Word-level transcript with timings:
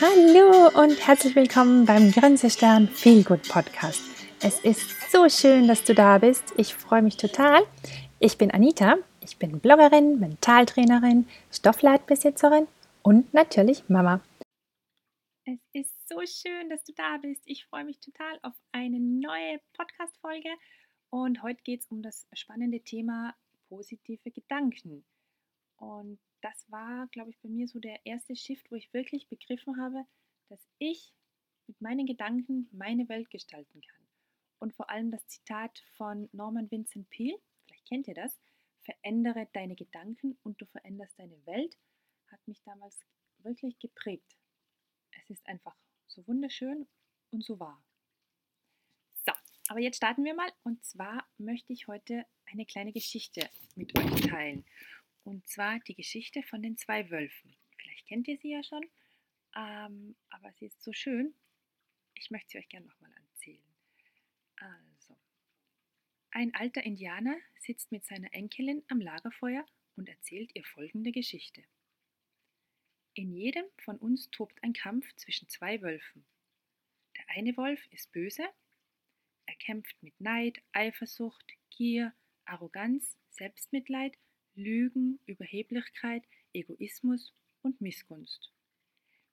Hallo 0.00 0.70
und 0.82 1.06
herzlich 1.06 1.36
willkommen 1.36 1.86
beim 1.86 2.10
Grenzestern 2.10 2.88
Feelgood 2.88 3.48
Podcast. 3.48 4.02
Es 4.42 4.58
ist 4.58 5.12
so 5.12 5.28
schön, 5.28 5.68
dass 5.68 5.84
du 5.84 5.94
da 5.94 6.18
bist. 6.18 6.52
Ich 6.56 6.74
freue 6.74 7.00
mich 7.00 7.16
total. 7.16 7.62
Ich 8.18 8.36
bin 8.36 8.50
Anita. 8.50 8.96
Ich 9.20 9.38
bin 9.38 9.60
Bloggerin, 9.60 10.18
Mentaltrainerin, 10.18 11.28
Stoffleitbesitzerin 11.52 12.66
und 13.02 13.32
natürlich 13.32 13.88
Mama. 13.88 14.20
Es 15.44 15.60
ist 15.72 16.08
so 16.08 16.18
schön, 16.26 16.70
dass 16.70 16.82
du 16.82 16.92
da 16.92 17.18
bist. 17.18 17.42
Ich 17.46 17.64
freue 17.66 17.84
mich 17.84 18.00
total 18.00 18.40
auf 18.42 18.54
eine 18.72 18.98
neue 18.98 19.60
Podcast-Folge. 19.74 20.50
Und 21.10 21.44
heute 21.44 21.62
geht 21.62 21.82
es 21.82 21.86
um 21.86 22.02
das 22.02 22.26
spannende 22.32 22.80
Thema 22.80 23.36
positive 23.68 24.32
Gedanken. 24.32 25.04
Und 25.76 26.18
das 26.44 26.70
war, 26.70 27.06
glaube 27.08 27.30
ich, 27.30 27.40
bei 27.40 27.48
mir 27.48 27.66
so 27.66 27.78
der 27.78 28.04
erste 28.04 28.36
Shift, 28.36 28.70
wo 28.70 28.74
ich 28.74 28.92
wirklich 28.92 29.28
begriffen 29.28 29.80
habe, 29.80 30.04
dass 30.50 30.60
ich 30.78 31.14
mit 31.66 31.80
meinen 31.80 32.04
Gedanken 32.04 32.68
meine 32.70 33.08
Welt 33.08 33.30
gestalten 33.30 33.80
kann. 33.80 34.06
Und 34.58 34.74
vor 34.74 34.90
allem 34.90 35.10
das 35.10 35.26
Zitat 35.26 35.78
von 35.96 36.28
Norman 36.32 36.70
Vincent 36.70 37.08
Peale, 37.08 37.38
vielleicht 37.64 37.88
kennt 37.88 38.08
ihr 38.08 38.14
das, 38.14 38.38
verändere 38.82 39.48
deine 39.54 39.74
Gedanken 39.74 40.36
und 40.42 40.60
du 40.60 40.66
veränderst 40.66 41.18
deine 41.18 41.46
Welt, 41.46 41.78
hat 42.30 42.46
mich 42.46 42.62
damals 42.62 43.00
wirklich 43.38 43.78
geprägt. 43.78 44.36
Es 45.12 45.30
ist 45.30 45.46
einfach 45.46 45.76
so 46.08 46.26
wunderschön 46.26 46.86
und 47.30 47.42
so 47.42 47.58
wahr. 47.58 47.82
So, 49.24 49.32
aber 49.68 49.80
jetzt 49.80 49.96
starten 49.96 50.24
wir 50.24 50.34
mal. 50.34 50.52
Und 50.62 50.84
zwar 50.84 51.26
möchte 51.38 51.72
ich 51.72 51.88
heute 51.88 52.26
eine 52.44 52.66
kleine 52.66 52.92
Geschichte 52.92 53.48
mit 53.76 53.98
euch 53.98 54.20
teilen. 54.20 54.66
Und 55.24 55.48
zwar 55.48 55.80
die 55.80 55.94
Geschichte 55.94 56.42
von 56.42 56.62
den 56.62 56.76
zwei 56.76 57.10
Wölfen. 57.10 57.56
Vielleicht 57.78 58.06
kennt 58.06 58.28
ihr 58.28 58.38
sie 58.38 58.52
ja 58.52 58.62
schon, 58.62 58.84
ähm, 59.56 60.16
aber 60.28 60.52
sie 60.52 60.66
ist 60.66 60.82
so 60.82 60.92
schön. 60.92 61.34
Ich 62.14 62.30
möchte 62.30 62.50
sie 62.50 62.58
euch 62.58 62.68
gerne 62.68 62.86
nochmal 62.86 63.12
erzählen. 63.30 63.62
Also, 64.56 65.16
ein 66.30 66.54
alter 66.54 66.82
Indianer 66.82 67.36
sitzt 67.58 67.90
mit 67.90 68.04
seiner 68.04 68.32
Enkelin 68.32 68.84
am 68.88 69.00
Lagerfeuer 69.00 69.66
und 69.96 70.08
erzählt 70.08 70.50
ihr 70.54 70.64
folgende 70.64 71.10
Geschichte. 71.10 71.64
In 73.14 73.32
jedem 73.32 73.64
von 73.78 73.96
uns 73.98 74.30
tobt 74.30 74.62
ein 74.62 74.72
Kampf 74.72 75.06
zwischen 75.16 75.48
zwei 75.48 75.80
Wölfen. 75.80 76.26
Der 77.16 77.28
eine 77.30 77.56
Wolf 77.56 77.80
ist 77.90 78.12
böse, 78.12 78.48
er 79.46 79.54
kämpft 79.56 80.02
mit 80.02 80.20
Neid, 80.20 80.62
Eifersucht, 80.72 81.52
Gier, 81.70 82.12
Arroganz, 82.44 83.16
Selbstmitleid 83.30 84.18
Lügen, 84.54 85.18
Überheblichkeit, 85.26 86.24
Egoismus 86.52 87.34
und 87.62 87.80
Missgunst. 87.80 88.52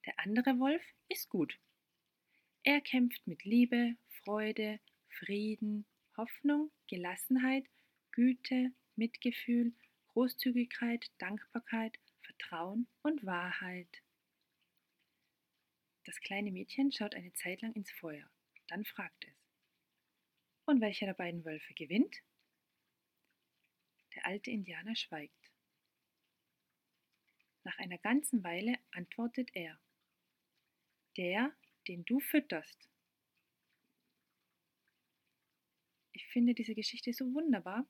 Der 0.06 0.18
andere 0.18 0.58
Wolf 0.58 0.82
ist 1.08 1.28
gut. 1.28 1.58
Er 2.64 2.80
kämpft 2.80 3.26
mit 3.26 3.44
Liebe, 3.44 3.96
Freude, 4.24 4.80
Frieden, 5.08 5.86
Hoffnung, 6.16 6.70
Gelassenheit, 6.88 7.66
Güte, 8.10 8.72
Mitgefühl, 8.96 9.72
Großzügigkeit, 10.08 11.10
Dankbarkeit, 11.18 11.98
Vertrauen 12.22 12.88
und 13.02 13.24
Wahrheit. 13.24 14.02
Das 16.04 16.18
kleine 16.20 16.50
Mädchen 16.50 16.92
schaut 16.92 17.14
eine 17.14 17.32
Zeit 17.32 17.62
lang 17.62 17.72
ins 17.74 17.90
Feuer. 17.92 18.28
Dann 18.68 18.84
fragt 18.84 19.24
es. 19.24 19.34
Und 20.64 20.80
welcher 20.80 21.06
der 21.06 21.14
beiden 21.14 21.44
Wölfe 21.44 21.74
gewinnt? 21.74 22.16
Der 24.14 24.26
alte 24.26 24.50
Indianer 24.50 24.94
schweigt. 24.94 25.50
Nach 27.64 27.78
einer 27.78 27.98
ganzen 27.98 28.42
Weile 28.42 28.78
antwortet 28.90 29.50
er. 29.54 29.80
Der, 31.16 31.54
den 31.88 32.04
du 32.04 32.20
fütterst. 32.20 32.88
Ich 36.12 36.26
finde 36.28 36.54
diese 36.54 36.74
Geschichte 36.74 37.12
so 37.12 37.32
wunderbar, 37.32 37.86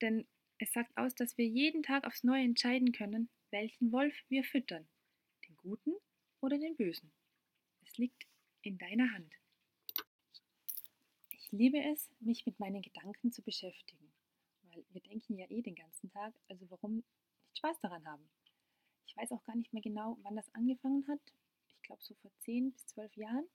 denn 0.00 0.26
es 0.58 0.72
sagt 0.72 0.96
aus, 0.96 1.14
dass 1.14 1.36
wir 1.36 1.46
jeden 1.46 1.82
Tag 1.82 2.04
aufs 2.04 2.22
Neue 2.22 2.44
entscheiden 2.44 2.92
können, 2.92 3.28
welchen 3.50 3.92
Wolf 3.92 4.14
wir 4.28 4.44
füttern, 4.44 4.88
den 5.46 5.56
guten 5.56 5.94
oder 6.40 6.58
den 6.58 6.76
bösen. 6.76 7.12
Es 7.82 7.96
liegt 7.98 8.26
in 8.62 8.78
deiner 8.78 9.10
Hand. 9.12 9.34
Ich 11.30 11.50
liebe 11.52 11.82
es, 11.82 12.10
mich 12.20 12.46
mit 12.46 12.58
meinen 12.58 12.82
Gedanken 12.82 13.32
zu 13.32 13.42
beschäftigen 13.42 14.03
weil 14.74 14.84
wir 14.90 15.00
denken 15.00 15.36
ja 15.36 15.46
eh 15.48 15.62
den 15.62 15.74
ganzen 15.74 16.10
Tag, 16.10 16.34
also 16.48 16.68
warum 16.70 16.96
nicht 16.96 17.58
Spaß 17.58 17.78
daran 17.80 18.06
haben? 18.06 18.28
Ich 19.06 19.16
weiß 19.16 19.32
auch 19.32 19.44
gar 19.44 19.56
nicht 19.56 19.72
mehr 19.72 19.82
genau, 19.82 20.18
wann 20.22 20.36
das 20.36 20.52
angefangen 20.54 21.06
hat. 21.08 21.20
Ich 21.68 21.82
glaube 21.82 22.02
so 22.02 22.14
vor 22.14 22.30
10 22.40 22.72
bis 22.72 22.86
12 22.86 23.16
Jahren. 23.16 23.46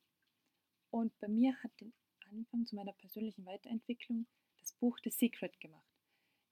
Und 0.91 1.17
bei 1.19 1.27
mir 1.27 1.55
hat 1.63 1.71
den 1.79 1.93
Anfang 2.31 2.65
zu 2.65 2.75
meiner 2.75 2.93
persönlichen 2.93 3.45
Weiterentwicklung 3.45 4.27
das 4.59 4.73
Buch 4.73 4.97
The 5.03 5.09
Secret 5.09 5.59
gemacht. 5.59 5.85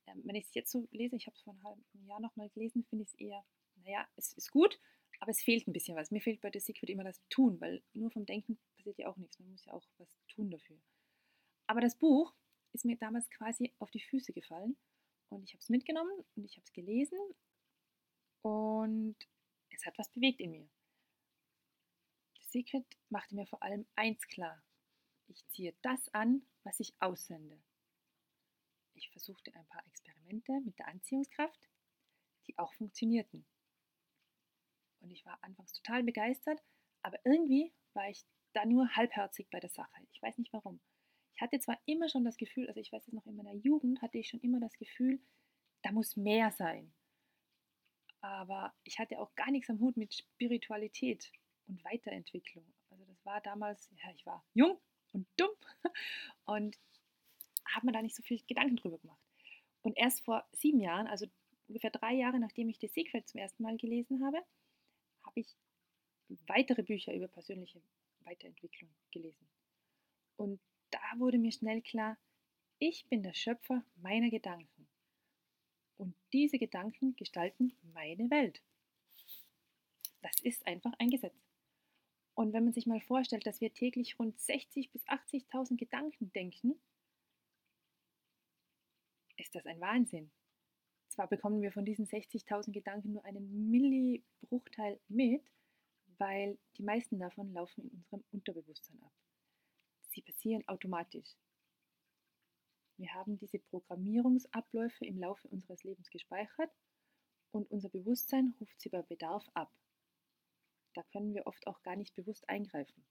Ähm, 0.08 0.22
wenn 0.26 0.36
ich 0.36 0.46
es 0.46 0.54
jetzt 0.54 0.72
so 0.72 0.88
lese, 0.92 1.16
ich 1.16 1.28
habe 1.28 1.36
es 1.36 1.42
vor 1.42 1.54
einem 1.54 1.64
halben 1.64 2.06
Jahr 2.06 2.20
nochmal 2.20 2.50
gelesen, 2.50 2.84
finde 2.84 3.04
ich 3.04 3.10
es 3.10 3.16
eher, 3.16 3.44
naja, 3.84 4.08
es 4.16 4.34
ist 4.34 4.52
gut, 4.52 4.80
aber 5.20 5.32
es 5.32 5.42
fehlt 5.42 5.68
ein 5.68 5.74
bisschen 5.74 5.96
was. 5.96 6.12
Mir 6.12 6.22
fehlt 6.22 6.42
bei 6.42 6.52
The 6.52 6.60
Secret 6.60 6.90
immer 6.90 7.04
das 7.04 7.22
Tun, 7.30 7.60
weil 7.60 7.82
nur 7.94 8.12
vom 8.12 8.26
Denken 8.26 8.58
passiert 8.76 8.98
ja 8.98 9.10
auch 9.10 9.18
nichts. 9.18 9.40
Man 9.40 9.52
muss 9.52 9.66
ja 9.66 9.74
auch 9.74 9.84
was 9.98 10.18
tun 10.28 10.50
dafür. 10.50 10.78
Aber 11.68 11.82
das 11.82 11.96
Buch 11.96 12.34
ist 12.78 12.86
mir 12.86 12.98
damals 12.98 13.30
quasi 13.32 13.74
auf 13.80 13.90
die 13.90 14.00
Füße 14.00 14.34
gefallen. 14.34 14.78
Und 15.30 15.44
ich 15.44 15.54
habe 15.54 15.62
es 15.62 15.70
mitgenommen 15.70 16.24
und 16.36 16.46
ich 16.46 16.56
habe 16.56 16.64
es 16.64 16.72
gelesen 16.72 17.20
und 18.44 19.18
es 19.70 19.86
hat 19.86 19.98
was 19.98 20.10
bewegt 20.12 20.40
in 20.40 20.52
mir. 20.52 20.70
Das 22.38 22.52
Secret 22.52 22.86
machte 23.10 23.36
mir 23.36 23.46
vor 23.48 23.62
allem 23.62 23.86
eins 23.96 24.26
klar. 24.28 24.64
Ich 25.28 25.46
ziehe 25.50 25.76
das 25.82 26.08
an, 26.14 26.48
was 26.64 26.80
ich 26.80 26.96
aussende. 27.02 27.62
Ich 28.94 29.10
versuchte 29.10 29.54
ein 29.54 29.68
paar 29.68 29.86
Experimente 29.88 30.62
mit 30.62 30.80
der 30.80 30.88
Anziehungskraft, 30.88 31.68
die 32.48 32.58
auch 32.58 32.74
funktionierten. 32.76 33.46
Und 35.02 35.12
ich 35.12 35.26
war 35.26 35.44
anfangs 35.44 35.74
total 35.74 36.04
begeistert, 36.04 36.64
aber 37.02 37.20
irgendwie 37.26 37.74
war 37.94 38.10
ich 38.10 38.26
da 38.54 38.66
nur 38.66 38.96
halbherzig 38.96 39.50
bei 39.50 39.60
der 39.60 39.70
Sache. 39.70 40.08
Ich 40.12 40.22
weiß 40.22 40.38
nicht 40.38 40.54
warum. 40.54 40.80
Ich 41.38 41.42
hatte 41.44 41.60
zwar 41.60 41.80
immer 41.86 42.10
schon 42.10 42.26
das 42.26 42.38
Gefühl, 42.38 42.68
also 42.68 42.80
ich 42.80 42.92
weiß 42.92 43.08
es 43.08 43.14
noch 43.14 43.28
in 43.28 43.36
meiner 43.36 43.54
Jugend, 43.54 44.02
hatte 44.02 44.18
ich 44.18 44.28
schon 44.28 44.40
immer 44.40 44.60
das 44.60 44.76
Gefühl, 44.76 45.22
da 45.84 45.92
muss 45.92 46.18
mehr 46.18 46.50
sein. 46.50 46.92
Aber 48.22 48.74
ich 48.84 48.98
hatte 48.98 49.20
auch 49.20 49.36
gar 49.36 49.52
nichts 49.52 49.70
am 49.70 49.80
Hut 49.80 49.98
mit 49.98 50.16
Spiritualität 50.16 51.32
und 51.68 51.86
Weiterentwicklung. 51.86 52.66
Also 52.90 53.06
das 53.06 53.24
war 53.24 53.40
damals, 53.42 53.88
ja, 54.04 54.12
ich 54.16 54.26
war 54.26 54.44
jung 54.56 54.80
und 55.14 55.28
dumm 55.38 55.52
und 56.46 56.80
habe 57.68 57.86
mir 57.86 57.92
da 57.92 58.02
nicht 58.02 58.16
so 58.16 58.24
viel 58.24 58.42
Gedanken 58.48 58.78
drüber 58.78 58.98
gemacht. 58.98 59.22
Und 59.84 59.96
erst 59.96 60.26
vor 60.26 60.44
sieben 60.54 60.80
Jahren, 60.80 61.06
also 61.06 61.28
ungefähr 61.68 61.92
drei 61.92 62.16
Jahre 62.16 62.40
nachdem 62.40 62.68
ich 62.68 62.80
The 62.80 62.88
Secret 62.88 63.28
zum 63.28 63.40
ersten 63.40 63.62
Mal 63.62 63.78
gelesen 63.78 64.26
habe, 64.26 64.40
habe 65.24 65.40
ich 65.40 65.56
weitere 66.48 66.82
Bücher 66.82 67.14
über 67.14 67.28
persönliche 67.28 67.80
Weiterentwicklung 68.22 68.90
gelesen. 69.12 69.48
Und 70.36 70.60
da 70.92 71.00
wurde 71.18 71.38
mir 71.38 71.52
schnell 71.52 71.82
klar, 71.82 72.18
ich 72.80 73.08
bin 73.08 73.24
der 73.24 73.34
Schöpfer 73.34 73.84
meiner 73.96 74.30
Gedanken. 74.30 74.88
Und 75.98 76.16
diese 76.32 76.60
Gedanken 76.60 77.16
gestalten 77.16 77.76
meine 77.94 78.30
Welt. 78.30 78.62
Das 80.22 80.40
ist 80.42 80.66
einfach 80.68 80.94
ein 81.00 81.10
Gesetz. 81.10 81.36
Und 82.36 82.54
wenn 82.54 82.66
man 82.66 82.74
sich 82.74 82.86
mal 82.86 83.02
vorstellt, 83.02 83.48
dass 83.48 83.62
wir 83.62 83.74
täglich 83.74 84.20
rund 84.20 84.38
60.000 84.38 84.92
bis 84.92 85.08
80.000 85.08 85.78
Gedanken 85.78 86.32
denken, 86.34 86.80
ist 89.38 89.56
das 89.56 89.66
ein 89.66 89.80
Wahnsinn. 89.80 90.32
Zwar 91.10 91.28
bekommen 91.28 91.62
wir 91.62 91.72
von 91.72 91.86
diesen 91.86 92.06
60.000 92.06 92.72
Gedanken 92.74 93.14
nur 93.14 93.26
einen 93.26 93.72
Millibruchteil 93.72 95.00
mit, 95.08 95.50
weil 96.20 96.60
die 96.78 96.84
meisten 96.84 97.18
davon 97.18 97.52
laufen 97.54 97.86
in 97.86 97.90
unserem 97.90 98.24
Unterbewusstsein 98.32 99.02
ab 99.02 99.14
sie 100.18 100.24
passieren 100.24 100.68
automatisch. 100.68 101.38
Wir 102.98 103.14
haben 103.14 103.38
diese 103.38 103.60
Programmierungsabläufe 103.60 105.06
im 105.06 105.20
Laufe 105.20 105.48
unseres 105.48 105.84
Lebens 105.84 106.10
gespeichert 106.10 106.72
und 107.52 107.70
unser 107.70 107.90
Bewusstsein 107.90 108.56
ruft 108.60 108.82
sie 108.82 108.90
bei 108.90 109.04
Bedarf 109.04 109.48
ab. 109.54 109.72
Da 110.96 111.04
können 111.04 111.36
wir 111.36 111.46
oft 111.46 111.68
auch 111.68 111.84
gar 111.84 111.96
nicht 111.96 112.16
bewusst 112.16 112.50
eingreifen. 112.50 113.06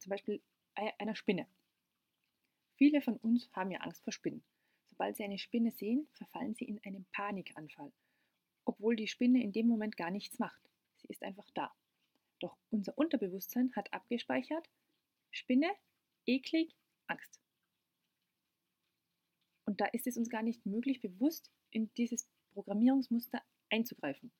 Zum 0.00 0.10
Beispiel 0.10 0.42
einer 0.74 1.16
Spinne. 1.16 1.46
Viele 2.76 3.00
von 3.00 3.16
uns 3.16 3.50
haben 3.54 3.70
ja 3.70 3.80
Angst 3.80 4.04
vor 4.04 4.12
Spinnen. 4.12 4.44
Sobald 4.90 5.16
sie 5.16 5.24
eine 5.24 5.38
Spinne 5.38 5.70
sehen, 5.70 6.06
verfallen 6.12 6.54
sie 6.54 6.66
in 6.66 6.78
einen 6.84 7.06
Panikanfall, 7.12 7.90
obwohl 8.66 8.96
die 8.96 9.08
Spinne 9.08 9.42
in 9.42 9.52
dem 9.52 9.66
Moment 9.66 9.96
gar 9.96 10.10
nichts 10.10 10.38
macht. 10.38 10.60
Sie 10.98 11.08
ist 11.08 11.22
einfach 11.22 11.48
da. 11.54 11.74
Doch 12.40 12.58
unser 12.70 12.98
Unterbewusstsein 12.98 13.74
hat 13.74 13.90
abgespeichert, 13.94 14.68
Spinne, 15.30 15.74
eklig, 16.26 16.74
Angst. 17.06 17.40
Und 19.66 19.80
da 19.80 19.86
ist 19.86 20.06
es 20.06 20.16
uns 20.16 20.28
gar 20.28 20.42
nicht 20.42 20.66
möglich, 20.66 21.00
bewusst 21.00 21.50
in 21.70 21.92
dieses 21.94 22.28
Programmierungsmuster 22.52 23.42
einzugreifen, 23.70 24.32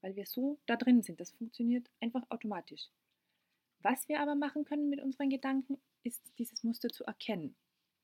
weil 0.00 0.16
wir 0.16 0.26
so 0.26 0.60
da 0.66 0.76
drin 0.76 1.02
sind. 1.02 1.20
Das 1.20 1.30
funktioniert 1.32 1.90
einfach 2.00 2.28
automatisch. 2.30 2.90
Was 3.78 4.08
wir 4.08 4.20
aber 4.20 4.34
machen 4.34 4.64
können 4.64 4.88
mit 4.88 5.00
unseren 5.00 5.30
Gedanken, 5.30 5.80
ist 6.02 6.22
dieses 6.38 6.62
Muster 6.62 6.88
zu 6.88 7.04
erkennen. 7.04 7.56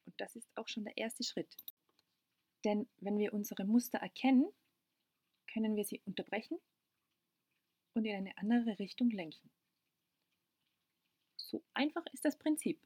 Und 0.06 0.20
das 0.20 0.36
ist 0.36 0.48
auch 0.56 0.68
schon 0.68 0.84
der 0.84 0.96
erste 0.96 1.22
Schritt. 1.22 1.56
Denn 2.64 2.88
wenn 2.98 3.18
wir 3.18 3.32
unsere 3.32 3.64
Muster 3.64 3.98
erkennen, 3.98 4.48
können 5.52 5.76
wir 5.76 5.84
sie 5.84 6.00
unterbrechen 6.04 6.58
und 7.94 8.04
in 8.04 8.16
eine 8.16 8.36
andere 8.38 8.78
Richtung 8.78 9.10
lenken. 9.10 9.50
So 11.36 11.62
einfach 11.74 12.04
ist 12.12 12.24
das 12.24 12.36
Prinzip. 12.36 12.80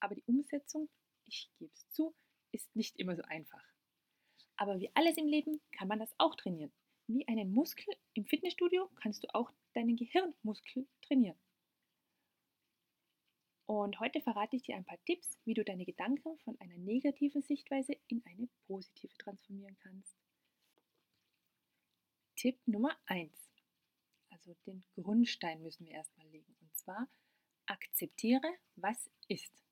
Aber 0.00 0.14
die 0.14 0.24
Umsetzung, 0.24 0.88
ich 1.24 1.50
gebe 1.58 1.72
es 1.72 1.88
zu, 1.90 2.14
ist 2.52 2.74
nicht 2.76 2.96
immer 2.98 3.16
so 3.16 3.22
einfach. 3.22 3.64
Aber 4.56 4.80
wie 4.80 4.90
alles 4.94 5.16
im 5.16 5.26
Leben 5.26 5.60
kann 5.72 5.88
man 5.88 5.98
das 5.98 6.14
auch 6.18 6.34
trainieren. 6.34 6.72
Wie 7.06 7.28
einen 7.28 7.52
Muskel 7.52 7.94
im 8.14 8.24
Fitnessstudio 8.24 8.90
kannst 8.96 9.22
du 9.22 9.34
auch 9.34 9.52
deinen 9.74 9.96
Gehirnmuskel 9.96 10.86
trainieren. 11.02 11.38
Und 13.66 13.98
heute 13.98 14.20
verrate 14.20 14.56
ich 14.56 14.62
dir 14.62 14.76
ein 14.76 14.84
paar 14.84 15.02
Tipps, 15.04 15.38
wie 15.44 15.54
du 15.54 15.64
deine 15.64 15.84
Gedanken 15.84 16.38
von 16.38 16.58
einer 16.60 16.78
negativen 16.78 17.42
Sichtweise 17.42 17.96
in 18.06 18.24
eine 18.24 18.48
positive 18.66 19.16
transformieren 19.18 19.76
kannst. 19.80 20.16
Tipp 22.36 22.58
Nummer 22.66 22.96
1. 23.06 23.32
Also 24.30 24.54
den 24.66 24.84
Grundstein 24.94 25.62
müssen 25.62 25.84
wir 25.84 25.92
erstmal 25.92 26.28
legen. 26.28 26.54
Und 26.60 26.76
zwar 26.76 27.08
akzeptiere, 27.66 28.54
was 28.76 29.10
ist. 29.26 29.65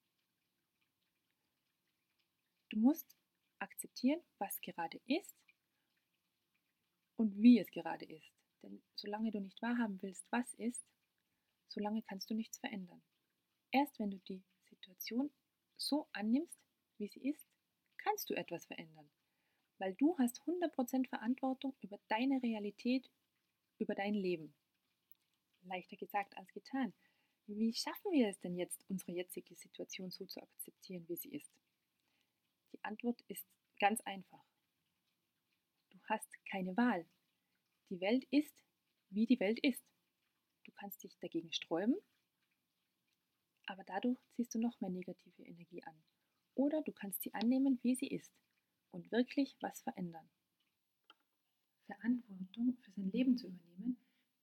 Du 2.75 2.81
musst 2.81 3.17
akzeptieren, 3.61 4.21
was 4.39 4.61
gerade 4.61 5.01
ist 5.07 5.37
und 7.15 7.41
wie 7.41 7.61
es 7.61 7.71
gerade 7.71 8.05
ist. 8.05 8.33
Denn 8.65 8.83
solange 8.97 9.31
du 9.31 9.39
nicht 9.39 9.63
wahrhaben 9.63 10.03
willst, 10.03 10.27
was 10.31 10.53
ist, 10.55 10.85
solange 11.69 12.03
kannst 12.03 12.31
du 12.31 12.35
nichts 12.35 12.59
verändern. 12.59 13.01
Erst 13.71 14.01
wenn 14.01 14.11
du 14.11 14.19
die 14.27 14.43
Situation 14.65 15.33
so 15.77 16.09
annimmst, 16.11 16.59
wie 16.99 17.07
sie 17.07 17.21
ist, 17.21 17.47
kannst 17.97 18.29
du 18.29 18.35
etwas 18.35 18.67
verändern. 18.67 19.09
Weil 19.79 19.95
du 19.95 20.19
hast 20.19 20.43
100% 20.43 21.09
Verantwortung 21.09 21.77
über 21.81 22.01
deine 22.09 22.43
Realität, 22.43 23.09
über 23.79 23.95
dein 23.95 24.15
Leben. 24.15 24.53
Leichter 25.63 25.97
gesagt 25.97 26.37
als 26.37 26.53
getan. 26.53 26.93
Wie 27.47 27.73
schaffen 27.73 28.11
wir 28.11 28.31
es 28.31 28.41
denn 28.41 28.57
jetzt, 28.57 28.85
unsere 28.89 29.13
jetzige 29.13 29.55
Situation 29.55 30.11
so 30.11 30.27
zu 30.27 30.43
akzeptieren, 30.43 31.09
wie 31.09 31.17
sie 31.17 31.37
ist? 31.37 31.53
Die 32.75 32.83
Antwort 32.83 33.21
ist 33.29 33.47
ganz 33.79 34.01
einfach. 34.01 34.45
Du 35.91 35.99
hast 36.09 36.29
keine 36.51 36.77
Wahl. 36.77 37.07
Die 37.89 38.01
Welt 38.01 38.25
ist, 38.33 38.65
wie 39.11 39.27
die 39.27 39.39
Welt 39.39 39.61
ist. 39.61 39.85
Du 40.65 40.73
kannst 40.73 41.05
dich 41.05 41.17
dagegen 41.21 41.53
sträuben, 41.53 41.95
aber 43.67 43.85
dadurch 43.85 44.19
ziehst 44.35 44.57
du 44.57 44.59
noch 44.59 44.81
mehr 44.81 44.91
negative 44.91 45.45
Energie 45.45 45.85
an. 45.85 45.95
Oder 46.57 46.83
du 46.83 46.91
kannst 46.91 47.23
sie 47.23 47.33
annehmen, 47.33 47.79
wie 47.83 47.95
sie 47.95 48.09
ist 48.09 48.33
und 48.91 49.13
wirklich 49.13 49.57
was 49.61 49.81
verändern. 49.83 50.29
Verantwortung 51.87 52.77
für 52.81 52.91
sein 52.91 53.13
Leben 53.13 53.37
zu 53.37 53.47
übernehmen 53.47 53.99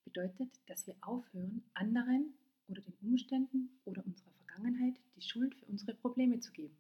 bedeutet, 0.06 0.58
dass 0.68 0.88
wir 0.88 0.96
aufhören, 1.02 1.70
anderen 1.74 2.34
oder 2.70 2.82
den 2.82 2.98
Umständen 3.02 3.78
oder 3.84 4.06
unserer 4.06 4.32
Vergangenheit 4.32 5.02
die 5.18 5.22
Schuld 5.22 5.54
für 5.56 5.66
unsere 5.66 5.96
Probleme 5.96 6.40
zu 6.40 6.54
geben. 6.54 6.78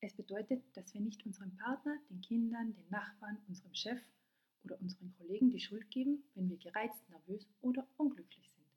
Es 0.00 0.14
bedeutet, 0.14 0.64
dass 0.76 0.94
wir 0.94 1.00
nicht 1.00 1.26
unserem 1.26 1.54
Partner, 1.56 1.98
den 2.08 2.20
Kindern, 2.20 2.72
den 2.72 2.88
Nachbarn, 2.88 3.38
unserem 3.48 3.74
Chef 3.74 4.00
oder 4.62 4.80
unseren 4.80 5.12
Kollegen 5.12 5.50
die 5.50 5.60
Schuld 5.60 5.90
geben, 5.90 6.22
wenn 6.34 6.48
wir 6.48 6.58
gereizt, 6.58 7.08
nervös 7.08 7.48
oder 7.60 7.86
unglücklich 7.96 8.48
sind. 8.50 8.68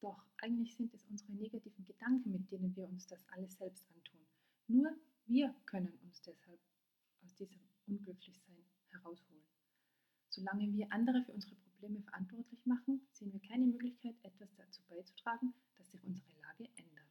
Doch 0.00 0.24
eigentlich 0.38 0.74
sind 0.76 0.92
es 0.94 1.04
unsere 1.04 1.32
negativen 1.32 1.84
Gedanken, 1.84 2.32
mit 2.32 2.50
denen 2.50 2.74
wir 2.74 2.88
uns 2.88 3.06
das 3.06 3.24
alles 3.28 3.56
selbst 3.56 3.84
antun. 3.94 4.20
Nur 4.68 4.96
wir 5.26 5.54
können 5.66 5.92
uns 6.02 6.22
deshalb 6.22 6.60
aus 7.22 7.34
diesem 7.34 7.60
Unglücklichsein 7.86 8.64
herausholen. 8.90 9.44
Solange 10.28 10.72
wir 10.72 10.90
andere 10.92 11.22
für 11.24 11.32
unsere 11.32 11.54
Probleme 11.56 12.00
verantwortlich 12.02 12.64
machen, 12.64 13.06
sehen 13.12 13.32
wir 13.32 13.40
keine 13.40 13.66
Möglichkeit, 13.66 14.16
etwas 14.22 14.54
dazu 14.56 14.82
beizutragen, 14.88 15.52
dass 15.76 15.90
sich 15.90 16.02
unsere 16.04 16.30
Lage 16.40 16.70
ändert. 16.76 17.06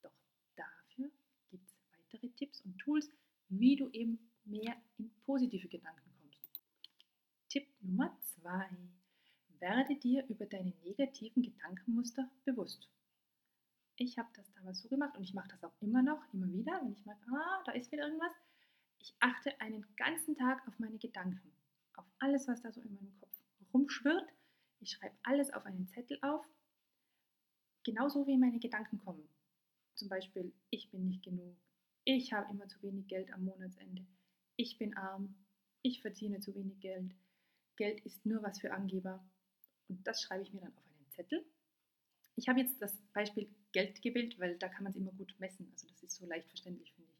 Doch 0.00 0.16
dafür 0.54 1.10
gibt 1.50 1.68
es 1.68 1.76
weitere 1.98 2.28
Tipps 2.30 2.60
und 2.62 2.75
Tools, 2.86 3.10
wie 3.48 3.74
du 3.74 3.90
eben 3.90 4.30
mehr 4.44 4.76
in 4.96 5.10
positive 5.24 5.68
Gedanken 5.68 6.08
kommst. 6.20 6.40
Tipp 7.48 7.66
Nummer 7.80 8.16
2. 8.40 8.68
Werde 9.58 9.96
dir 9.96 10.24
über 10.28 10.46
deine 10.46 10.72
negativen 10.84 11.42
Gedankenmuster 11.42 12.30
bewusst. 12.44 12.88
Ich 13.96 14.18
habe 14.18 14.28
das 14.34 14.52
damals 14.52 14.82
so 14.82 14.88
gemacht 14.88 15.16
und 15.16 15.24
ich 15.24 15.34
mache 15.34 15.48
das 15.48 15.64
auch 15.64 15.74
immer 15.80 16.02
noch, 16.02 16.22
immer 16.32 16.52
wieder, 16.52 16.80
wenn 16.82 16.92
ich 16.92 17.04
merke, 17.04 17.28
ah, 17.32 17.62
da 17.64 17.72
ist 17.72 17.90
wieder 17.90 18.04
irgendwas. 18.04 18.32
Ich 18.98 19.16
achte 19.18 19.60
einen 19.60 19.84
ganzen 19.96 20.36
Tag 20.36 20.66
auf 20.68 20.78
meine 20.78 20.98
Gedanken 20.98 21.52
auf 21.96 22.06
alles, 22.18 22.46
was 22.46 22.60
da 22.62 22.70
so 22.70 22.80
in 22.82 22.94
meinem 22.94 23.14
Kopf 23.18 23.34
rumschwirrt. 23.72 24.28
Ich 24.80 24.92
schreibe 24.92 25.16
alles 25.22 25.52
auf 25.52 25.64
einen 25.64 25.88
Zettel 25.88 26.18
auf, 26.22 26.46
genauso 27.82 28.26
wie 28.26 28.36
meine 28.36 28.60
Gedanken 28.60 28.98
kommen. 28.98 29.28
Zum 29.94 30.08
Beispiel, 30.08 30.52
ich 30.70 30.90
bin 30.90 31.06
nicht 31.06 31.24
genug, 31.24 31.56
ich 32.06 32.32
habe 32.32 32.50
immer 32.50 32.68
zu 32.68 32.80
wenig 32.82 33.08
Geld 33.08 33.32
am 33.32 33.44
Monatsende, 33.44 34.06
ich 34.56 34.78
bin 34.78 34.96
arm, 34.96 35.34
ich 35.82 36.00
verdiene 36.00 36.40
zu 36.40 36.54
wenig 36.54 36.80
Geld, 36.80 37.14
Geld 37.76 38.00
ist 38.06 38.24
nur 38.24 38.42
was 38.42 38.58
für 38.58 38.72
Angeber. 38.72 39.22
Und 39.88 40.06
das 40.06 40.22
schreibe 40.22 40.42
ich 40.42 40.52
mir 40.52 40.60
dann 40.60 40.76
auf 40.76 40.86
einen 40.86 41.10
Zettel. 41.10 41.44
Ich 42.36 42.48
habe 42.48 42.60
jetzt 42.60 42.80
das 42.80 42.96
Beispiel 43.12 43.48
Geld 43.72 44.00
gewählt, 44.00 44.38
weil 44.38 44.56
da 44.56 44.68
kann 44.68 44.84
man 44.84 44.92
es 44.92 44.96
immer 44.96 45.12
gut 45.12 45.34
messen. 45.38 45.68
Also 45.72 45.86
das 45.88 46.02
ist 46.02 46.16
so 46.16 46.26
leicht 46.26 46.48
verständlich, 46.48 46.94
finde 46.94 47.10
ich. 47.12 47.18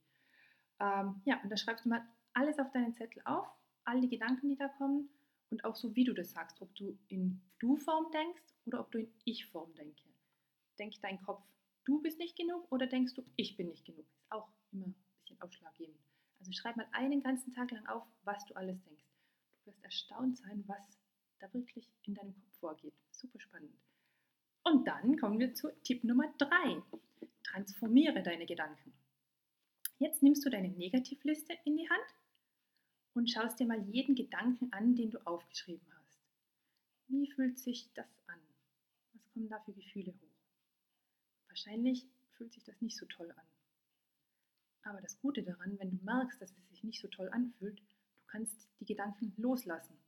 Ähm, 0.81 1.21
ja, 1.25 1.43
und 1.43 1.51
da 1.51 1.57
schreibst 1.57 1.85
du 1.85 1.91
mal 1.91 2.07
alles 2.33 2.59
auf 2.59 2.71
deinen 2.73 2.95
Zettel 2.95 3.23
auf 3.25 3.47
all 3.85 4.01
die 4.01 4.09
Gedanken, 4.09 4.49
die 4.49 4.57
da 4.57 4.69
kommen 4.69 5.09
und 5.51 5.65
auch 5.65 5.77
so, 5.77 5.95
wie 5.95 6.05
du 6.05 6.13
das 6.13 6.33
sagst, 6.33 6.61
ob 6.61 6.75
du 6.75 6.99
in 7.09 7.41
Du-Form 7.59 8.11
denkst 8.13 8.43
oder 8.67 8.81
ob 8.81 8.91
du 8.91 8.99
in 8.99 9.13
Ich-Form 9.25 9.75
denkst. 9.75 10.03
Denkt 10.79 10.99
dein 11.03 11.23
Kopf, 11.23 11.43
du 11.85 12.03
bist 12.03 12.19
nicht 12.19 12.37
genug 12.37 12.71
oder 12.71 12.87
denkst 12.87 13.15
du, 13.15 13.25
ich 13.37 13.57
bin 13.57 13.69
nicht 13.69 13.85
genug? 13.85 14.07
Ist 14.19 14.33
auch 14.33 14.49
immer 14.73 14.87
ein 14.87 14.95
bisschen 15.21 15.41
ausschlaggebend. 15.41 15.99
Also 16.39 16.53
schreib 16.53 16.77
mal 16.77 16.89
einen 16.93 17.23
ganzen 17.23 17.53
Tag 17.53 17.71
lang 17.71 17.87
auf, 17.87 18.07
was 18.23 18.45
du 18.47 18.55
alles 18.55 18.83
denkst. 18.83 19.05
Du 19.61 19.71
wirst 19.71 19.83
erstaunt 19.85 20.39
sein, 20.39 20.65
was 20.67 20.99
da 21.39 21.53
wirklich 21.53 21.91
in 22.03 22.15
deinem 22.15 22.35
Kopf 22.35 22.59
vorgeht. 22.59 22.95
Super 23.11 23.41
spannend. 23.41 23.75
Und 24.65 24.87
dann 24.87 25.17
kommen 25.19 25.39
wir 25.39 25.55
zu 25.55 25.69
Tipp 25.83 26.05
Nummer 26.05 26.33
3. 26.39 26.83
Transformiere 27.43 28.23
deine 28.23 28.47
Gedanken. 28.47 28.93
Jetzt 29.99 30.23
nimmst 30.23 30.45
du 30.45 30.51
deine 30.51 30.69
Negativliste 30.69 31.57
in 31.65 31.77
die 31.77 31.89
Hand 31.89 32.15
und 33.15 33.31
schaust 33.31 33.59
dir 33.59 33.67
mal 33.67 33.81
jeden 33.89 34.15
Gedanken 34.15 34.73
an, 34.73 34.95
den 34.95 35.11
du 35.11 35.19
aufgeschrieben 35.27 35.87
hast. 35.97 36.21
Wie 37.09 37.31
fühlt 37.31 37.59
sich 37.59 37.93
das 37.95 38.09
an? 38.27 38.41
Was 39.13 39.33
kommen 39.33 39.49
da 39.49 39.59
für 39.61 39.73
Gefühle 39.73 40.13
hoch? 40.13 40.37
Wahrscheinlich 41.49 42.07
fühlt 42.33 42.53
sich 42.53 42.65
das 42.65 42.81
nicht 42.83 42.97
so 42.97 43.07
toll 43.07 43.31
an. 43.31 43.47
Aber 44.87 45.01
das 45.01 45.19
Gute 45.19 45.43
daran, 45.43 45.77
wenn 45.81 45.91
du 45.91 46.05
merkst, 46.05 46.41
dass 46.41 46.57
es 46.57 46.69
sich 46.69 46.85
nicht 46.85 47.01
so 47.01 47.09
toll 47.09 47.29
anfühlt, 47.31 47.81
du 47.81 48.27
kannst 48.29 48.69
die 48.79 48.85
Gedanken 48.85 49.35
loslassen. 49.37 49.99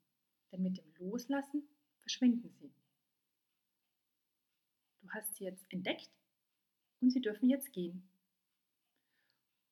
Denn 0.52 0.62
mit 0.62 0.78
dem 0.78 0.94
Loslassen 0.98 1.68
verschwinden 2.00 2.54
sie. 2.60 2.72
Du 5.00 5.10
hast 5.10 5.34
sie 5.34 5.44
jetzt 5.44 5.66
entdeckt 5.72 6.10
und 7.00 7.10
sie 7.10 7.20
dürfen 7.20 7.50
jetzt 7.50 7.72
gehen. 7.72 8.08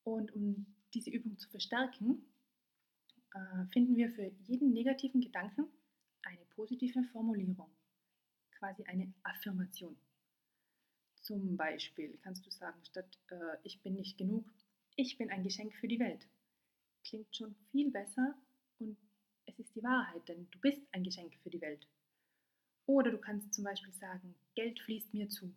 Und 0.03 0.33
um 0.33 0.65
diese 0.93 1.09
Übung 1.09 1.37
zu 1.37 1.49
verstärken, 1.49 2.25
äh, 3.33 3.65
finden 3.71 3.95
wir 3.95 4.11
für 4.11 4.25
jeden 4.45 4.73
negativen 4.73 5.21
Gedanken 5.21 5.67
eine 6.23 6.45
positive 6.47 7.03
Formulierung, 7.13 7.71
quasi 8.51 8.83
eine 8.83 9.13
Affirmation. 9.23 9.97
Zum 11.21 11.55
Beispiel 11.55 12.17
kannst 12.23 12.45
du 12.45 12.51
sagen, 12.51 12.83
statt 12.83 13.19
äh, 13.29 13.57
ich 13.63 13.81
bin 13.81 13.95
nicht 13.95 14.17
genug, 14.17 14.49
ich 14.97 15.17
bin 15.17 15.29
ein 15.29 15.43
Geschenk 15.43 15.73
für 15.75 15.87
die 15.87 15.99
Welt. 15.99 16.27
Klingt 17.05 17.33
schon 17.33 17.55
viel 17.71 17.91
besser 17.91 18.35
und 18.79 18.97
es 19.45 19.57
ist 19.59 19.73
die 19.75 19.83
Wahrheit, 19.83 20.27
denn 20.27 20.49
du 20.51 20.59
bist 20.59 20.81
ein 20.91 21.03
Geschenk 21.03 21.35
für 21.43 21.49
die 21.49 21.61
Welt. 21.61 21.87
Oder 22.87 23.11
du 23.11 23.19
kannst 23.19 23.53
zum 23.53 23.63
Beispiel 23.63 23.93
sagen, 23.93 24.35
Geld 24.55 24.79
fließt 24.79 25.13
mir 25.13 25.29
zu. 25.29 25.55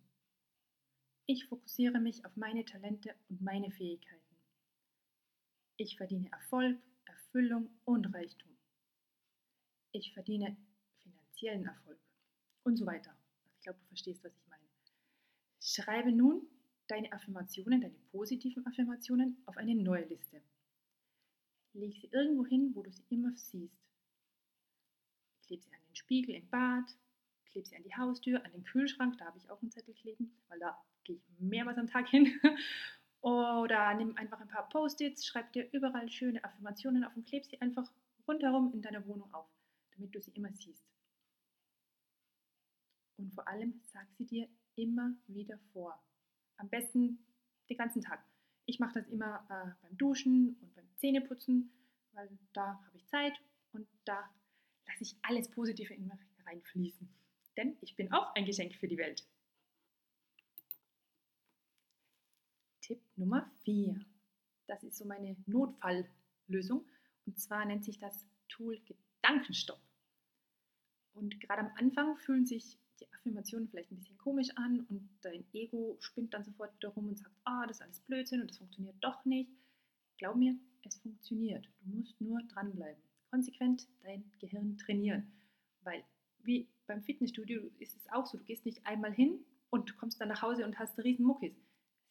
Ich 1.25 1.45
fokussiere 1.45 1.99
mich 1.99 2.23
auf 2.23 2.35
meine 2.35 2.63
Talente 2.65 3.15
und 3.29 3.41
meine 3.41 3.71
Fähigkeiten. 3.71 4.35
Ich 5.77 5.97
verdiene 5.97 6.31
Erfolg 6.31 6.79
Erfüllung 7.05 7.69
und 7.85 8.13
Reichtum. 8.13 8.55
Ich 9.91 10.13
verdiene 10.13 10.55
finanziellen 10.99 11.65
Erfolg 11.65 11.99
und 12.63 12.77
so 12.77 12.85
weiter. 12.85 13.17
Ich 13.55 13.61
glaube, 13.61 13.79
du 13.79 13.87
verstehst, 13.87 14.23
was 14.23 14.35
ich 14.35 14.47
meine. 14.47 14.67
Schreibe 15.59 16.11
nun 16.11 16.47
deine 16.91 17.11
Affirmationen, 17.13 17.79
deine 17.79 17.97
positiven 18.11 18.65
Affirmationen 18.67 19.41
auf 19.45 19.55
eine 19.55 19.73
neue 19.75 20.03
Liste. 20.05 20.41
Leg 21.73 21.95
sie 21.95 22.09
irgendwo 22.11 22.45
hin, 22.45 22.71
wo 22.75 22.83
du 22.83 22.91
sie 22.91 23.05
immer 23.09 23.31
siehst. 23.37 23.79
Kleb 25.45 25.63
sie 25.63 25.73
an 25.73 25.81
den 25.87 25.95
Spiegel 25.95 26.35
im 26.35 26.49
Bad, 26.49 26.97
klebe 27.45 27.65
sie 27.65 27.77
an 27.77 27.83
die 27.83 27.95
Haustür, 27.95 28.43
an 28.43 28.51
den 28.51 28.65
Kühlschrank, 28.65 29.17
da 29.17 29.25
habe 29.25 29.37
ich 29.37 29.49
auch 29.49 29.61
einen 29.61 29.71
Zettel 29.71 29.93
kleben, 29.93 30.35
weil 30.49 30.59
da 30.59 30.77
gehe 31.05 31.15
ich 31.15 31.23
mehrmals 31.39 31.77
am 31.77 31.87
Tag 31.87 32.09
hin. 32.09 32.39
Oder 33.21 33.93
nimm 33.93 34.17
einfach 34.17 34.41
ein 34.41 34.49
paar 34.49 34.67
Post-its, 34.67 35.25
schreib 35.25 35.53
dir 35.53 35.71
überall 35.71 36.09
schöne 36.09 36.43
Affirmationen 36.43 37.05
auf 37.05 37.15
und 37.15 37.25
kleb 37.25 37.45
sie 37.45 37.61
einfach 37.61 37.89
rundherum 38.27 38.73
in 38.73 38.81
deiner 38.81 39.05
Wohnung 39.07 39.33
auf, 39.33 39.47
damit 39.93 40.13
du 40.13 40.19
sie 40.19 40.31
immer 40.31 40.51
siehst. 40.51 40.83
Und 43.17 43.33
vor 43.33 43.47
allem 43.47 43.79
sag 43.83 44.11
sie 44.17 44.25
dir 44.25 44.49
immer 44.75 45.15
wieder 45.27 45.57
vor. 45.71 46.01
Am 46.61 46.69
besten 46.69 47.17
den 47.69 47.77
ganzen 47.77 48.03
Tag. 48.03 48.23
Ich 48.65 48.79
mache 48.79 48.93
das 48.93 49.07
immer 49.07 49.43
äh, 49.49 49.71
beim 49.81 49.97
Duschen 49.97 50.55
und 50.61 50.75
beim 50.75 50.85
Zähneputzen, 50.97 51.71
weil 52.11 52.29
da 52.53 52.79
habe 52.85 52.97
ich 52.97 53.07
Zeit 53.07 53.33
und 53.71 53.87
da 54.05 54.29
lasse 54.85 55.01
ich 55.01 55.17
alles 55.23 55.49
Positive 55.49 55.91
in 55.91 56.05
mich 56.05 56.19
reinfließen. 56.45 57.09
Denn 57.57 57.77
ich 57.81 57.95
bin 57.95 58.13
auch 58.13 58.35
ein 58.35 58.45
Geschenk 58.45 58.75
für 58.75 58.87
die 58.87 58.99
Welt. 58.99 59.27
Tipp 62.81 63.01
Nummer 63.15 63.49
4. 63.63 63.99
Das 64.67 64.83
ist 64.83 64.97
so 64.99 65.05
meine 65.05 65.35
Notfalllösung. 65.47 66.85
Und 67.25 67.39
zwar 67.39 67.65
nennt 67.65 67.85
sich 67.85 67.97
das 67.97 68.27
Tool 68.49 68.79
Gedankenstopp. 68.81 69.81
Und 71.13 71.39
gerade 71.39 71.61
am 71.61 71.73
Anfang 71.75 72.17
fühlen 72.17 72.45
sich 72.45 72.77
die 73.01 73.11
Affirmationen 73.13 73.67
vielleicht 73.67 73.91
ein 73.91 73.97
bisschen 73.97 74.17
komisch 74.17 74.49
an 74.55 74.81
und 74.89 75.09
dein 75.21 75.43
Ego 75.53 75.97
spinnt 75.99 76.33
dann 76.33 76.43
sofort 76.43 76.73
wieder 76.75 76.89
rum 76.89 77.09
und 77.09 77.17
sagt, 77.17 77.35
ah, 77.43 77.65
das 77.67 77.77
ist 77.77 77.81
alles 77.81 77.99
Blödsinn 78.01 78.41
und 78.41 78.49
das 78.49 78.57
funktioniert 78.57 78.95
doch 79.01 79.25
nicht. 79.25 79.49
Glaub 80.17 80.35
mir, 80.35 80.55
es 80.83 80.97
funktioniert. 80.97 81.67
Du 81.81 81.89
musst 81.89 82.19
nur 82.21 82.41
dranbleiben. 82.43 83.01
Konsequent 83.29 83.87
dein 84.03 84.31
Gehirn 84.39 84.77
trainieren. 84.77 85.31
Weil 85.81 86.03
wie 86.43 86.67
beim 86.87 87.01
Fitnessstudio 87.01 87.71
ist 87.79 87.95
es 87.95 88.11
auch 88.11 88.25
so, 88.25 88.37
du 88.37 88.43
gehst 88.43 88.65
nicht 88.65 88.85
einmal 88.85 89.13
hin 89.13 89.43
und 89.69 89.97
kommst 89.97 90.21
dann 90.21 90.29
nach 90.29 90.41
Hause 90.41 90.65
und 90.65 90.77
hast 90.77 90.97
riesen 90.99 91.25
Muckis. 91.25 91.55